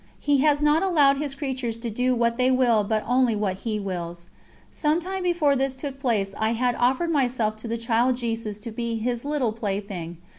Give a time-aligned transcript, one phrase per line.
[0.19, 3.79] He has not allowed His creatures to do what they will but only what He
[3.79, 4.29] wills.
[4.71, 8.95] Sometime before this took place I had offered myself to the Child Jesus to be
[8.97, 10.17] His little plaything.